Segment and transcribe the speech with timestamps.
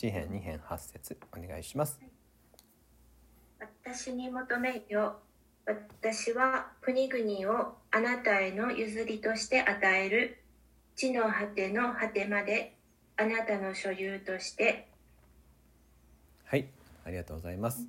[0.00, 2.00] 詩編2編8節お願いします。
[3.84, 5.18] 私に求めよ
[5.66, 10.38] 私は国々をあなたへの譲りとして与える。
[10.96, 12.78] 地の果ての果てまで
[13.18, 14.88] あなたの所有として。
[16.46, 16.66] はい
[17.04, 17.86] ありがとうございます。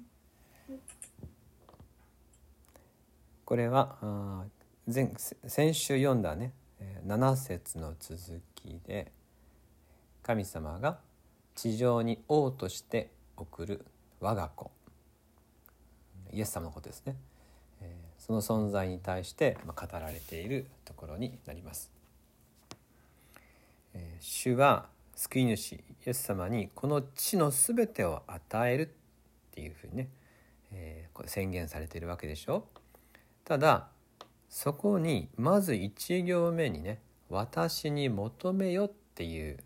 [3.46, 4.44] これはあ
[4.86, 5.14] 前
[5.48, 6.52] 先週読んだね
[7.08, 9.14] 7節の続きで
[10.24, 11.00] 神様が
[11.56, 13.86] 地上に王として送る
[14.20, 14.72] 我が子。
[16.32, 17.16] イエス様のことですね。
[18.18, 21.92] その存在に対して語られているところになります。
[24.20, 28.88] 主は救い主イエス様にこの地の全てを与えるっ
[29.52, 30.10] ていうふうにね、
[30.72, 32.66] えー、宣言されているわけでしょ。
[33.44, 33.88] ただ
[34.50, 39.58] そこにまず1行目にね「私に求めよ」っていう、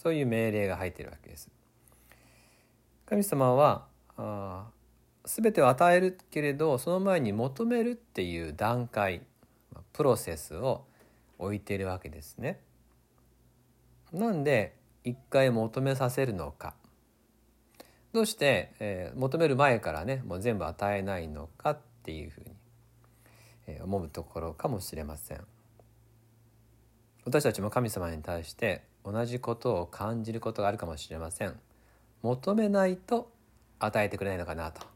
[0.00, 1.50] そういう命令が入っているわけです。
[3.04, 4.68] 神様はあ
[5.24, 9.22] 全てを与えるけれどその前に求めるっていう段階
[9.92, 10.84] プロセスを
[11.38, 12.60] 置いているわけですね。
[14.12, 16.74] なんで一回求めさせるのか
[18.12, 22.52] どうして、えー、求める前からねもう全部与えないのかっていうふうに、
[23.66, 25.40] えー、思うところかもしれません。
[27.24, 31.58] 私たちも神様に対して同じことを感じることがあるかもしれません。
[32.22, 33.30] 求めないと
[33.78, 34.86] 与えてくれないのかなと。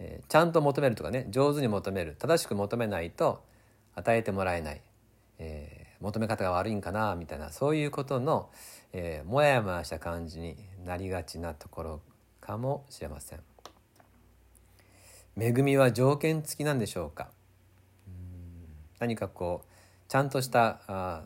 [0.00, 3.42] えー、ちゃんと求めるとかね上手に求める正しく求めないと
[3.94, 4.80] 与えてもらえない、
[5.38, 8.48] えー、求め方が悪いんかなみたいなそういうことの、
[8.92, 12.00] えー、もやもやした感じになりがちなところ
[12.40, 13.40] かもしれません。
[15.36, 17.28] 恵みは条件付きなんでしょうか？
[19.00, 19.68] 何かこう
[20.08, 21.22] ちゃんとしたあ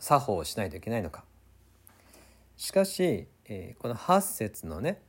[0.00, 1.24] 作法をしないといけないのか。
[2.56, 5.00] しかし、えー、この8節のね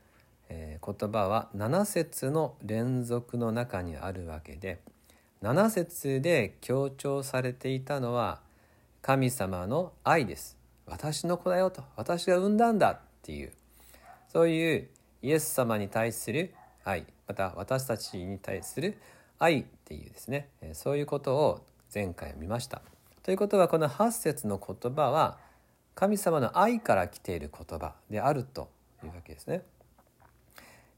[0.54, 4.82] えー、言葉は7節の連続の中にあるわけで
[5.42, 8.42] 7節で強調されていたのは
[9.02, 10.58] 神様の愛です。
[10.86, 11.84] 私の子だよと。
[11.96, 13.52] 私が産んだんだっていう
[14.28, 14.90] そういう
[15.24, 16.54] イエス様に対する
[16.84, 19.00] 愛また私たちに対する
[19.40, 21.62] 愛っていうですねそういうことを
[21.94, 22.82] 前回見ました。
[23.24, 25.38] ということはこの8節の言葉は
[25.94, 28.70] 神様の愛から来ている言葉であると
[29.04, 29.64] いうわけですね。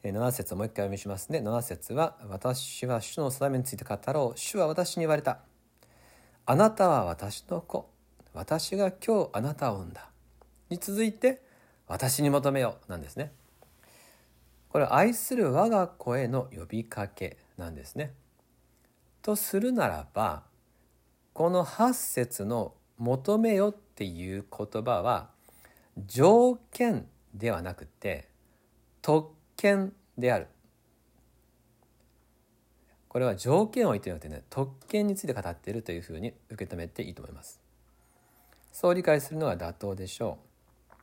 [0.04, 1.40] 7節をもう一回読みしますね。
[1.40, 4.38] 7節は「私は主の定めについて語ろう。
[4.38, 5.40] 主は私に言われた」
[6.46, 7.90] 「あなたは私の子。
[8.34, 10.10] 私が今日あなたを産んだ」
[10.70, 11.42] に続いて
[11.88, 13.34] 「私に求めよう」なんですね。
[14.70, 18.14] これ愛する我が子への呼びかけなんですね。
[19.22, 20.44] とするならば
[21.34, 25.32] この8節の「求めよ」っていう言葉は
[26.06, 28.28] 条件ではなくて
[29.02, 30.48] 特権である。
[33.08, 37.62] これは条件を言ってなくてね特権について語っているというふうに受け止めていいと思います。
[38.72, 40.40] そう理解するのが妥当でしょ
[40.92, 40.98] う、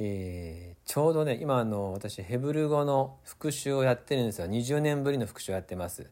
[0.00, 4.46] えー、ちょうどね今あの私ヘブル語の復習をやってるんですよ。
[4.46, 6.10] 20年ぶりの復習をやってます。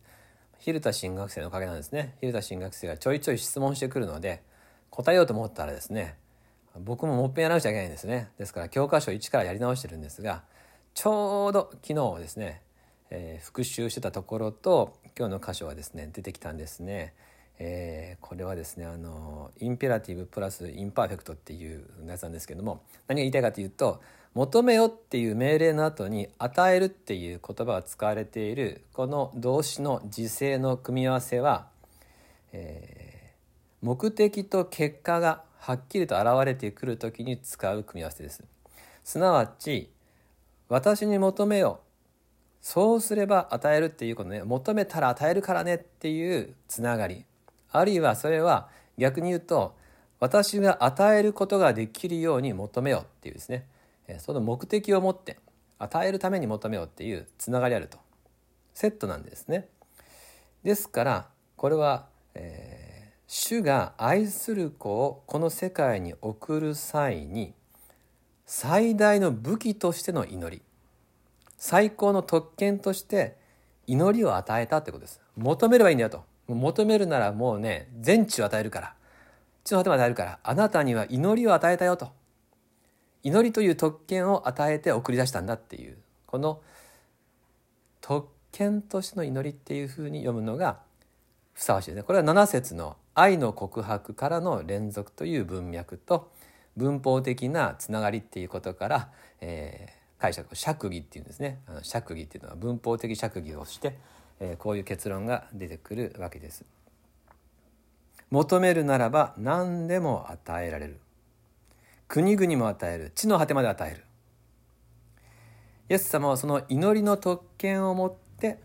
[0.61, 2.15] 蛭田新学生のおかげなんですね。
[2.21, 4.43] 蛭田新学生がちょいちょい質問してくるので
[4.91, 6.17] 答えようと思ったらですね
[6.79, 8.29] 僕ももっぺんやらなくちゃいけないんですね。
[8.39, 10.43] ですから教科書1からやり直してるんですが
[10.93, 12.61] ちょうど昨日ですね、
[13.09, 17.15] えー、復習してたところと今日の箇所はですね出てきたんですね。
[17.63, 24.01] えー、これはですねあの imperative plus imperfect っていうやつなんですけども何が言いたいかというと
[24.33, 31.69] 「求めよ」っていう命令の後に「与える」っていう言葉が使われているこの動詞の時制の組み合わせは、
[32.53, 38.43] えー、目的と結果がはっきりと現れてくる時に使う組み合わせです。
[39.05, 39.93] すなわち
[40.71, 41.81] 私に求めよ。
[42.63, 44.45] そうすれば与えるっていうことね。
[44.45, 47.27] 求めたら与えるからねっていうつながり。
[47.73, 49.77] あるいはそれは逆に言うと
[50.19, 53.67] 私が与えることができるように求めようっていうですね。
[54.19, 55.39] その目的を持って
[55.79, 57.99] 与えるために求めようっていうつながりあると。
[58.75, 59.69] セットなんですね。
[60.63, 67.55] ですからこれは、えー、主が愛する子をこの世界に送る際に
[68.45, 70.63] 最大の武器としての祈り
[71.57, 73.37] 最高の特権として
[73.87, 75.21] 祈りを与えたってことです。
[75.37, 76.30] 求めればいいんだよと。
[76.55, 78.95] 求めるならもうね全地を与えるから。
[79.65, 80.39] 地の果てまで与えるから。
[80.43, 82.13] あなたには祈りを与えたよと。
[83.23, 85.99] 祈りという特権を与えて送り出したんだっていう。
[86.27, 86.61] この
[88.01, 90.79] 特権としての祈りっていうふうに読むのが
[91.53, 92.03] ふさわしいですね。
[92.03, 96.31] これは7節の愛の告白からの連続という文脈と
[96.77, 99.11] 文法的なつながりっていうことから、
[99.41, 101.61] えー、解釈を釈義っていうんですね。
[101.67, 103.99] あの釈義っていうのは文法的釈義をして、
[104.41, 106.65] え、こういう結論が出てくるわけです。
[108.31, 111.01] 求めるならば何でも与えられる。
[112.09, 113.13] 国々も与える。
[113.15, 114.05] 地の果てまで与える。
[115.89, 118.61] イエス様はその祈りの特権を持って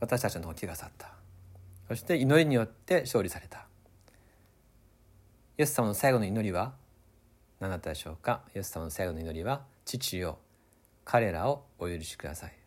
[0.00, 1.12] 私たちの時が去った。
[1.88, 3.66] そして祈りによって勝利された。
[5.58, 6.72] イエス様の最後の祈りは
[7.60, 8.42] 何だったでしょうか？
[8.54, 10.38] イエス様の最後の祈りは父よ
[11.04, 12.61] 彼らをお許しください。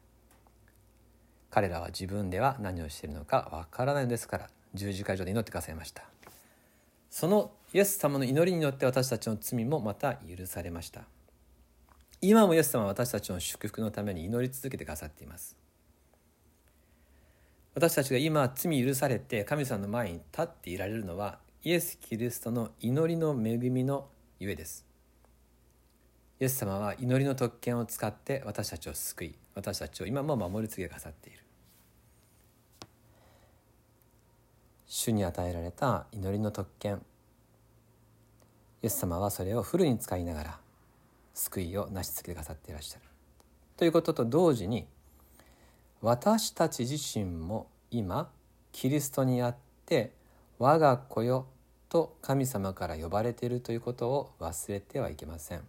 [1.56, 6.04] 彼らは自分では何をしているのかわからないのですから十字架上で祈ってくださいました。
[7.10, 11.04] そのイエス様の祈りによって私たちの罪もまた許されました。
[12.20, 15.56] 今もイエス様は私たちの祝福のために祈り続けてくださっています。
[17.74, 24.10] 私たちが今罪許されて神様の前に立っていられるのはイエス・キリストの祈りの恵みの
[24.40, 24.86] ゆえです。
[26.42, 31.45] イエス様は祈りの特権を使って私たちを救い私たちを今も守り継ぎくださっている。
[34.88, 37.02] 主に与えられた祈りの特権。
[38.82, 40.60] イエス様はそれをフルに使いながら
[41.34, 43.06] 救いを成し遂げてくださっていらっしゃる。
[43.78, 44.86] ということと同時に
[46.02, 48.30] 私たち自身も今
[48.72, 49.56] キリストにあっ
[49.86, 50.12] て
[50.60, 51.48] 我が子よ
[51.90, 55.62] と神様から呼ばれているということを忘れてはいけません。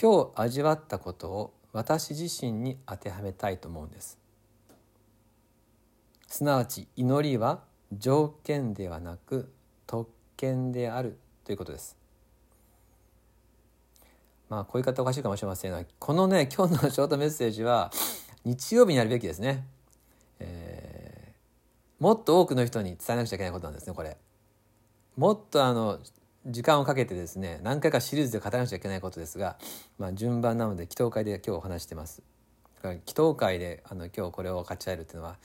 [0.00, 4.21] 今日味わったことを私自身に当てはめたいと思うんです。
[6.32, 7.60] すなわち祈りは
[7.92, 9.52] 条件ではなく
[9.86, 11.94] 特権であるということです。
[14.48, 17.92] まあこういう方おかしいかもしれませんがこのね今日のショートメッセージは
[18.46, 19.66] 日曜日にやるべきですね、
[20.38, 24.16] えー、もっと多くの人に伝えなくちゃいけないことなんですねこれ。
[25.18, 25.98] もっとあの
[26.46, 29.58] 時間をかけてですね何回かシリーズで語らなくちゃいけないことですが、
[29.98, 32.22] まあ、順番なので祈祷会で今日お話してます。
[32.82, 35.36] 祈祷会であの今日これを勝ち合えるっていうのは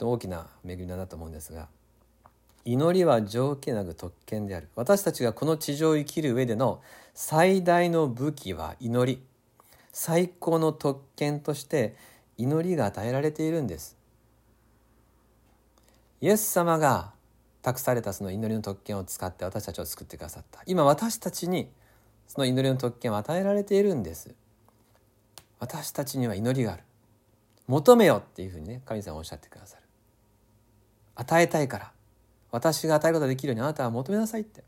[0.00, 1.68] 大きな恵みだなと思うんですが
[2.64, 4.68] 祈りは条件なく特権である。
[4.74, 6.80] 私たちがこの地上を生きる上での
[7.12, 9.22] 最大の武器は祈り。
[9.92, 11.94] 最高の特権として
[12.36, 13.96] 祈りが与えられているんです。
[16.20, 17.12] イエス様が
[17.60, 20.62] 託されたその祈りの特権を使って私たちを救ってくださった。
[20.66, 21.68] 今私たちに
[22.26, 24.34] その祈りの特権を与えられているんです。
[25.60, 26.82] 私たちには祈りがある。
[27.66, 29.83] 求めよっていうふうにね神様おっしゃってくださる。
[31.14, 31.92] 与えたいから。
[32.50, 34.62] 私が与えることができるようにあなたは求めなさいって。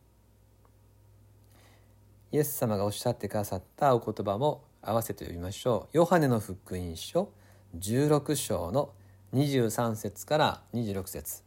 [2.33, 5.97] イエス様がおっしゃってくださったお言葉も合わせて読みましょう。
[5.97, 7.31] ヨハネの福音書
[7.79, 8.91] 16章の
[9.35, 11.43] 23節から26節。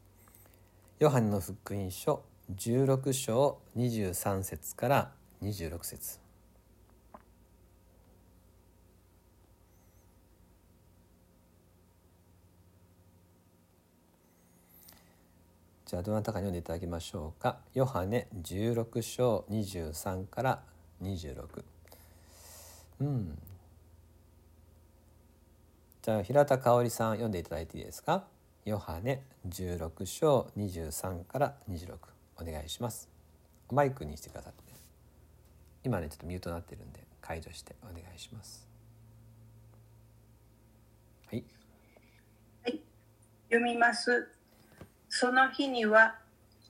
[0.99, 2.23] ヨハネの福音書
[2.55, 5.11] 16章23節から
[5.43, 6.28] 26節。
[15.89, 17.57] じゃあどなたかに読んでいただきましょうか。
[17.73, 20.61] ヨハネ16章23から
[21.01, 21.63] 26
[22.99, 23.39] うん。
[26.03, 28.25] じゃあ平田香織さん読んでいただいていいですか？
[28.65, 31.95] ヨハネ16章23から26
[32.39, 33.09] お願いします。
[33.71, 34.61] マイクにしてくださって。
[35.83, 38.67] 今ねちょっとミュートになってるんで解除してお願いします。
[41.31, 41.43] はい、
[42.61, 42.79] はい、
[43.49, 44.29] 読みます。
[45.19, 46.15] その日には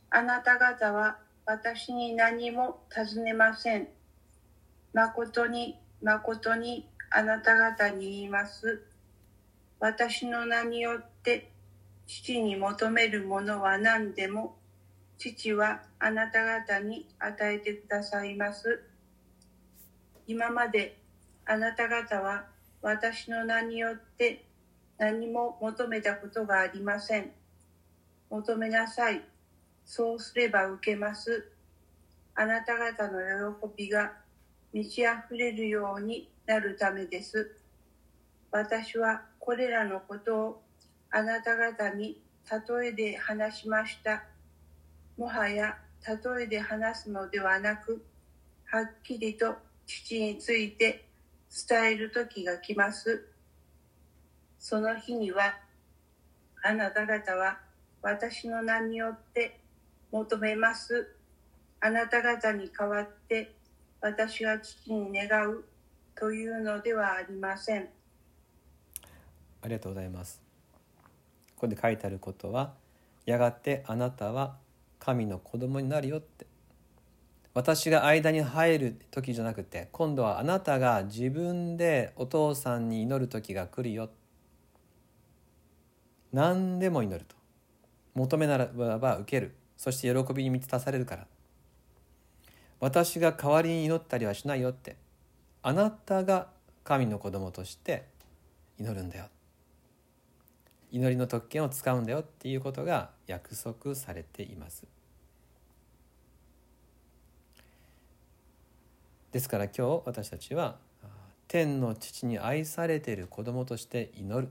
[0.10, 3.88] あなた方は私に何も尋ねません。
[4.92, 8.82] 誠に誠にあなた方に言います。
[9.80, 11.52] 私の名によって
[12.08, 14.58] 父に求めるものは何でも
[15.20, 18.82] 父はあなた方に与えてくださいます。
[20.26, 20.98] 今まで
[21.46, 22.46] あなた方は
[22.82, 24.44] 私の名によって
[24.98, 27.39] 何も求めたことがありません。
[28.30, 29.22] 求めなさい。
[29.86, 31.52] そうすれば受けます。
[32.36, 33.20] あなた方の
[33.60, 34.14] 喜びが
[34.72, 37.56] 満ち溢れるようになるためです。
[38.52, 40.62] 私はこれらのことを
[41.12, 44.24] あなた方に例えで話しました。
[45.18, 48.06] もはや例えで話すのではなく、
[48.66, 49.56] はっきりと
[49.86, 51.06] 父について
[51.68, 53.28] 伝える時が来ます。
[54.60, 55.58] その日には、
[56.64, 57.60] あなた方は
[58.02, 59.60] 私の名によって
[60.12, 61.16] 求めます。
[61.82, 63.54] あなた方に代わって
[64.02, 65.64] 私が父に願う
[66.16, 67.90] というのではありません。
[69.62, 70.42] ありがとうございます。
[71.56, 72.74] ここで書いてあることは、
[73.26, 74.58] やがてあなたは
[75.00, 76.50] 神の子供になるよって。
[77.54, 84.10] 私が間に入る時じゃなくて今度はあなたが自分でお父さんに祈る時が来るよ
[86.32, 87.36] 何でも祈ると
[88.20, 89.56] 求めならば受ける。
[89.78, 91.28] そして喜びに満たされるから。
[92.82, 94.98] 私が代わりに祈ったりはしないよって。
[95.62, 96.48] あなたが
[96.84, 98.06] 神の子供として
[98.78, 99.26] 祈るんだよ。
[100.92, 104.86] 祈りの特権を使うんだよっていうことが約束されています。
[109.32, 110.78] ですから今日私たちは
[111.48, 114.50] 天の父に愛されている子供として祈る。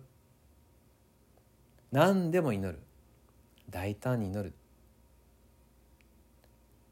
[1.93, 2.81] 何でも祈る。
[3.71, 4.55] 大胆に祈る。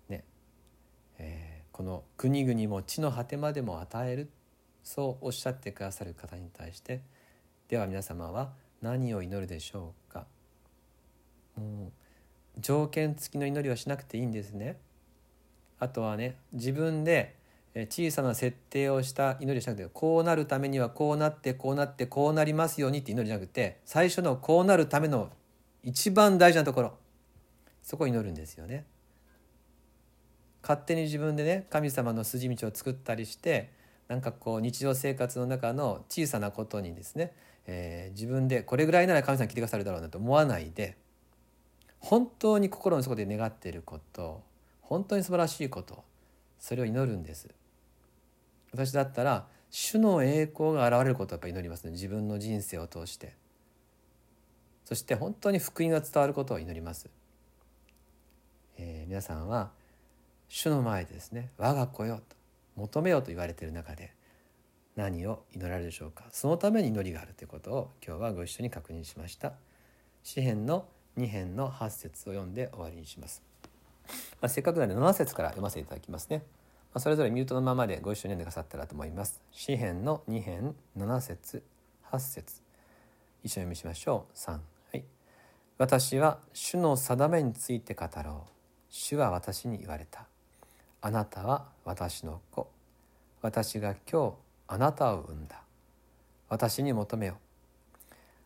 [0.09, 0.25] ね。
[1.19, 4.31] えー、この国々も地の果てまでも与える。
[4.83, 7.01] そうおっしゃってくださる方に対して。
[7.69, 8.53] では皆様は
[8.83, 10.27] 何を祈るでしょうか。
[11.57, 14.79] もう条件付きの祈りはしなくていいんですね。
[15.79, 17.37] あとはね自分で
[17.75, 25.31] 小さな設定をした祈りをしなくてこうなるためにはこうなってこうなってこうなりますようにって祈りじゃなくて最初のこうなるための
[25.87, 26.95] 一番大事なところ
[27.81, 28.85] そこを祈るんですよね。
[30.61, 33.71] 勝手に自分でね神様の筋道を作ったりして
[34.09, 37.33] なんかこう日常生活の中の小さなことにですね、
[37.69, 40.97] えー、自分でこれぐらいなら神様来てくださるだろうなと思わないで
[42.01, 44.43] 本当に心の底で願っていること
[44.81, 46.03] 本当に素晴らしいこと
[46.59, 47.49] それを祈るんです。
[48.73, 53.35] 私だったら主の栄光が現れることをやっぱ祈りますね自分の人生を通して
[54.87, 57.11] そして本当に福音が伝わることを祈ります、
[58.79, 59.71] えー、皆さんは
[60.49, 62.37] 主の前でですね我が子よと
[62.77, 64.15] 求めようと言われている中で
[64.95, 66.25] 何を祈られるでしょうか？
[66.31, 69.53] そのために祈りがあるということを今日はご一緒に確認しました。
[70.23, 70.87] 詩編の
[71.19, 73.43] 2編の8節を読んで終わりにします、
[74.41, 76.43] まあ、せっかくなので7節から読ませていただきますね。
[76.95, 79.41] まそれぞれミュートのままでご一緒に読んでくださったらと思います。
[79.51, 81.63] 詩編の2編7節
[82.11, 82.63] 8節。
[83.43, 84.37] 一緒に読みしましょう。
[84.37, 84.59] 3
[85.79, 88.51] 私は主の定めについて語ろう。
[88.89, 90.27] 主は私に言われた。
[91.03, 92.71] あなたは私の子。
[93.43, 94.35] 私が今日
[94.69, 95.61] あなたを産んだ。
[96.49, 97.39] 私に求めよ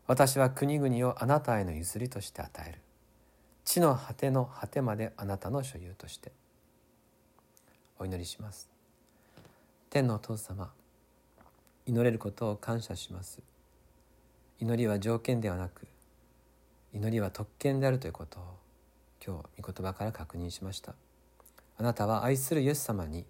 [0.06, 2.78] 私は国々をあなたへの譲りとして与える。
[3.64, 6.32] 地の果ての果てまであなたの所有として。
[8.00, 8.68] お祈りします。
[9.88, 10.72] 天のお父様
[11.86, 13.40] 祈れることを感謝します。
[14.58, 15.86] 祈りは条件ではなく
[16.92, 18.42] 祈りは特権であるということを
[19.24, 20.94] 今日御言葉から確認しました。
[21.76, 23.24] あなたは愛するイエス様に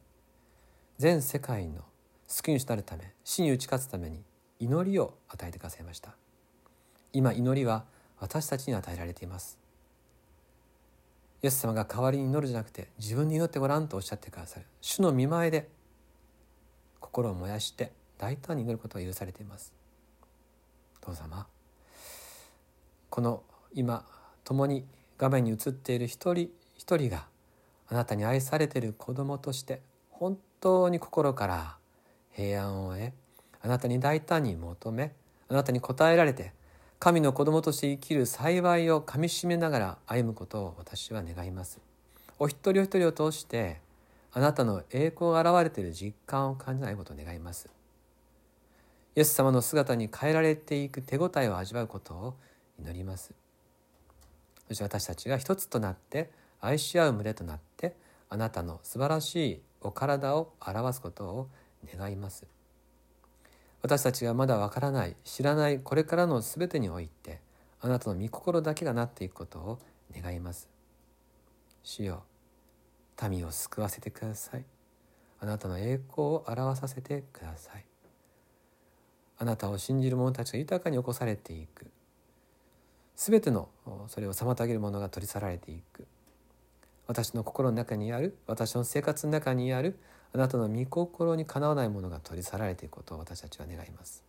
[0.98, 1.82] 全世界の
[2.26, 4.22] 救い主となるため死に打ち勝つために
[4.58, 6.14] 祈りを与えてくださいました。
[7.12, 7.84] 今祈りは
[8.18, 9.58] 私たちに与えられています。
[11.42, 15.68] イエス様が代わりに祈るじゃなくて自分に祈ってごらんとおっしゃってくださる主の見前で
[16.98, 19.72] 心を燃やして大胆に祈ることが許されています。
[21.00, 21.46] 父様
[23.08, 23.42] この
[23.74, 24.04] 今
[24.44, 24.84] 共に
[25.18, 27.26] 画面に映っている一人一人が
[27.88, 31.76] あなたに愛されている子供として本当に心から
[32.32, 33.12] 平安を得
[33.62, 35.12] あなたに大胆に求め
[35.48, 36.52] あなたに応えられて
[36.98, 41.80] 神の子供として生きる幸いをかみしめながら歩むことを私は願います。
[42.38, 43.80] お一人お一人を通して
[44.32, 47.70] あなたの栄光が現れている実感を感じないことを願います。
[49.16, 52.34] イエス様の姿に変えられていく手応えを味わうことを
[52.78, 53.32] 祈ります。
[54.70, 57.96] そして私たちが一つとなって愛し合う群れとなって
[58.28, 61.48] あなたの素晴らしいお体を表すことを
[61.92, 62.46] 願います。
[63.82, 67.40] 私たちがまだわからない知らないこれからの全てにおいて
[67.80, 69.78] あなたの御心だけがなっていくことを
[70.14, 70.68] 願います。
[71.82, 72.22] 主よ
[73.28, 74.64] 民を救わせてください。
[75.40, 77.84] あなたの栄光を表させてください。
[79.36, 81.90] あなたを信じる者たちが豊かに起こされていく。
[83.22, 83.68] 全ての
[84.08, 86.06] それを妨げるものが取り去られていく。
[87.06, 89.98] 私の心の中にある私の生活の中にある
[90.32, 94.24] あなたの御心にかなわないものが取り去られていくことを私たちは願います。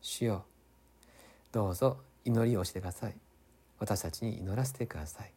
[0.00, 0.44] 主よ
[1.50, 3.16] どうぞ祈りをしてください。
[3.80, 5.32] 私たちに祈らせてください。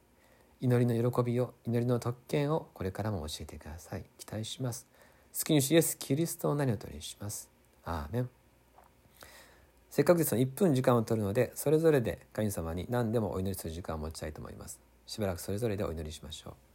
[0.61, 4.05] 祈りの喜びを祈りの特権をこれからも教えてください。
[4.19, 4.85] 期待します。
[5.31, 7.49] 救い主イエスキリストを何を取りします。
[7.83, 8.29] アーメン。
[9.89, 14.79] せっかくですので1分時間を取るのでそれぞれで神様に何でもお祈りする時間を持ちたいと思います。
[15.05, 16.68] しばらくそれぞれでお祈りしましょう。